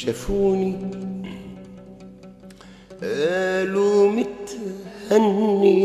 شافوني. 0.00 0.74
قالوا 3.02 4.12
متهني. 4.16 5.82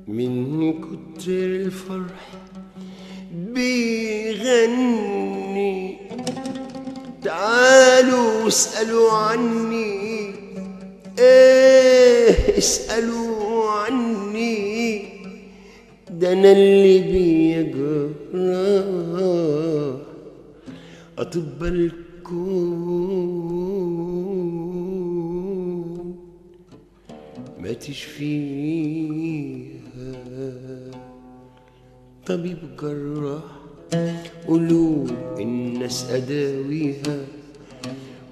من 0.07 0.33
كتر 0.73 1.45
الفرح 1.61 2.23
بيغني 3.53 4.82
اسألوا 8.53 9.11
عني. 9.11 10.33
إيه 11.19 12.57
اسألوا 12.57 13.69
عني. 13.71 15.03
ده 16.09 16.31
أنا 16.33 16.51
اللي 16.51 16.99
بيجرح 16.99 18.03
اطب 21.17 21.63
الكون 25.13 26.15
ما 27.59 27.73
تشفيها 27.73 28.93
طبيب 32.25 32.57
جراح 32.81 33.43
قلوب 34.47 35.11
الناس 35.39 36.09
أداويها 36.11 37.17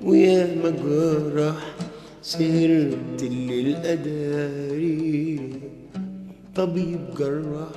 ويا 0.06 0.56
ما 0.64 0.70
جراح 0.70 1.76
سهرت 2.22 3.24
الليل 3.24 3.76
أداريها 3.76 5.42
طبيب 6.56 7.00
جراح 7.20 7.76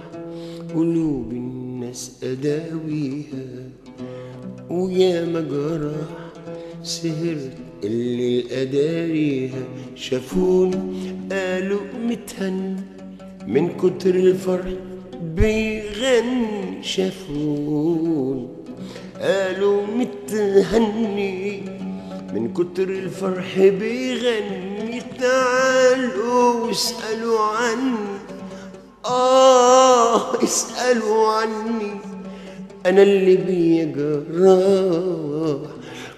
قلوب 0.75 1.33
الناس 1.33 2.13
أداويها. 2.23 3.45
ويا 4.71 5.25
ما 5.25 5.41
جراح 5.41 6.11
سهرت 6.83 7.57
الليل 7.85 8.53
أداريها 8.53 9.63
شافوني 9.95 10.77
قالوا 11.33 11.81
متهن 12.09 12.77
من 13.47 13.69
كتر 13.69 14.15
الفرح 14.15 14.73
بيغني 15.37 16.83
شافون 16.83 18.49
قالوا 19.21 19.83
متهني 19.87 21.61
من 22.35 22.53
كتر 22.53 22.89
الفرح 22.89 23.59
بيغني 23.59 25.03
تعالوا 25.21 26.71
اسألوا 26.71 27.41
عني. 27.41 28.19
آه 29.07 30.43
اسألوا 30.45 31.33
عني. 31.33 31.91
أنا 32.87 33.03
اللي 33.03 33.37
بيجرح 33.37 34.51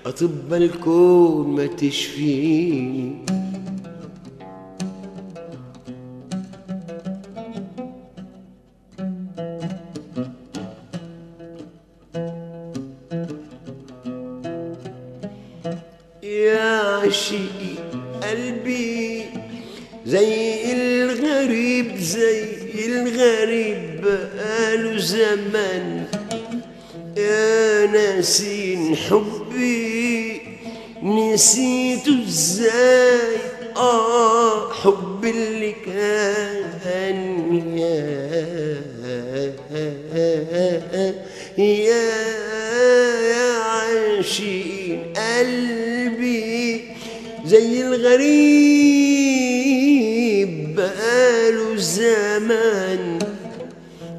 أطب 0.07 0.55
الكون 0.55 1.49
ما 1.49 1.67
تشفيني. 1.67 3.36
يا 16.97 17.09
عشقي 17.09 17.77
قلبي 18.23 19.25
زي 20.07 20.73
الغريب 20.73 21.97
زي 21.97 22.45
الغريب 22.87 24.01
بقاله 24.01 24.99
زمن. 24.99 26.05
يا 27.17 27.87
ناسين 27.87 28.97
حبي 28.97 30.41
نسيته 31.03 32.25
إزاي؟ 32.29 33.37
آه 33.77 34.73
حب 34.73 35.25
اللي 35.25 35.73
كان 35.87 36.57
يا 41.59 41.87
يا 41.89 42.07
يا 43.31 43.53
عاشقين 43.59 45.13
قلبي. 45.17 45.76
زي 47.57 47.81
الغريب 47.81 48.37
بقاله 50.77 51.77
زمان. 51.77 53.19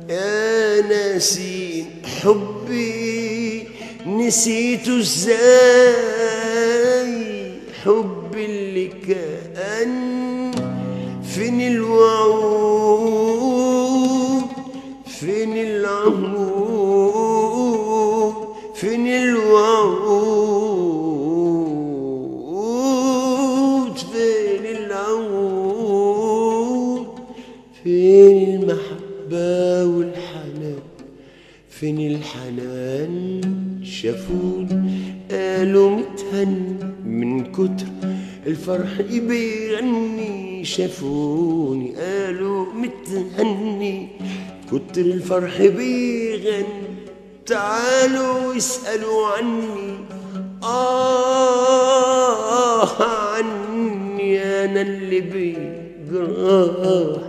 يا 0.09 0.81
ناسين 0.81 1.85
حبي 2.21 3.67
نسيته 4.07 4.99
إزاي؟ 4.99 5.37
حب 7.83 8.33
اللي 8.35 8.87
كان 9.07 9.93
فين 11.35 11.61
الوعود 11.67 12.16
فين 31.79 32.11
الحنان؟ 32.11 33.41
شافون 33.83 34.67
قالوا 35.31 35.89
متهن 35.89 36.77
من 37.05 37.51
كتر 37.51 37.85
الفرح 38.47 39.01
بيغني 39.01 40.65
شافوني 40.65 41.95
قالوا 41.95 42.65
متهني 42.73 44.07
كتر 44.71 45.01
الفرح 45.01 45.61
بيغني 45.61 46.87
تعالوا 47.45 48.57
اسألوا 48.57 49.27
عني. 49.27 49.93
آه 50.63 51.83
عني 53.03 54.39
أنا 54.39 54.81
اللي 54.81 55.21
بيجرح. 55.21 57.21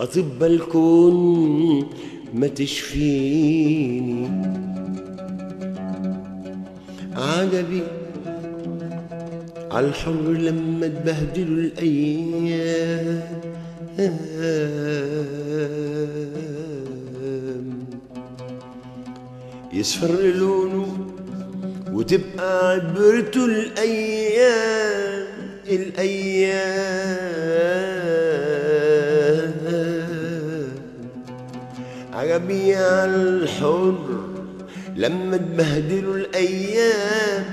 أطب 0.00 0.42
الكون 0.42 1.86
ما 2.34 2.46
تشفيني. 2.46 4.28
عجبي 7.16 7.82
عالحر 9.70 10.12
لما 10.32 10.86
تبهدلوا 10.86 11.58
الأيام. 11.58 13.20
يصفر 19.72 20.22
لونه 20.22 21.12
وتبقى 21.92 22.70
عبرته 22.70 23.44
الأيام 23.44 25.26
الأيام. 25.68 27.06
عجبي 32.36 32.74
عالحر 32.74 33.94
لما 34.96 35.36
تبهدلوا 35.36 36.16
الأيام 36.16 37.44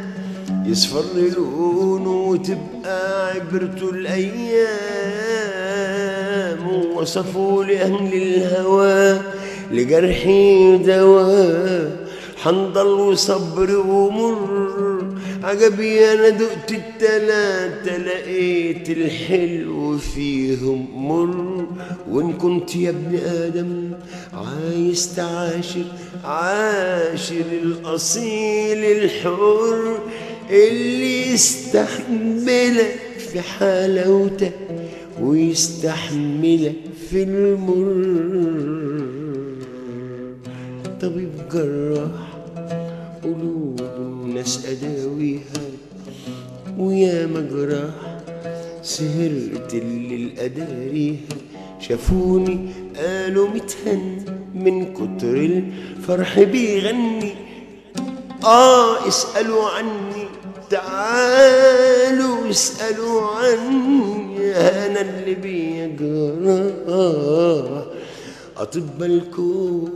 يصفر 0.66 1.04
لونه 1.38 2.10
وتبقى 2.10 3.32
عبرته 3.32 3.90
الأيام. 3.90 4.64
ووصفوا 6.96 7.64
لأهل 7.64 8.14
الهوى 8.14 9.22
لجرحي 9.72 10.78
دواء 10.78 11.92
حنضل 12.44 12.88
وصبر 12.88 13.78
ومر 13.78 15.03
عجبي 15.44 16.14
أنا 16.14 16.30
دقت 16.30 16.72
التلاتة 16.72 17.98
لقيت 17.98 18.90
الحلو 18.90 19.98
فيهم 19.98 21.08
مر. 21.08 21.68
وإن 22.10 22.34
كنت 22.34 22.76
يا 22.76 22.90
ابن 22.90 23.16
آدم 23.16 23.92
عايز 24.34 25.16
تعاشر 25.16 25.84
عاشر 26.24 27.46
الأصيل 27.64 28.78
الحر 28.78 29.98
اللي 30.50 31.32
يستحملك 31.34 33.00
في 33.32 33.42
حلاوتك 33.42 34.54
ويستحملك 35.22 36.76
في 37.10 37.24
المر. 37.24 38.34
طبيب 41.02 41.32
جراح 41.54 42.38
قلوب 43.24 43.82
الناس 44.34 44.66
أداويها 44.66 45.62
ويا 46.78 47.26
مجراح 47.26 48.22
سهرت 48.84 49.74
اللي 49.74 50.16
الأداريها. 50.16 51.20
شافوني 51.80 52.70
قالوا 52.98 53.48
متهن 53.48 54.26
من 54.56 54.94
كتر 54.94 55.36
الفرح 55.36 56.40
بيغني. 56.40 57.34
آه 58.44 59.08
اسألوا 59.08 59.70
عني 59.70 60.26
تعالوا 60.70 62.50
اسألوا 62.50 63.22
عني 63.22 64.52
أنا 64.56 65.02
اللي 65.02 65.36
بيجرى. 65.36 66.74
أطب 68.58 69.04
الكون. 69.04 69.94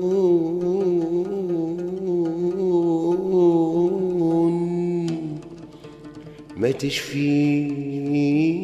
تشفيني 6.72 8.57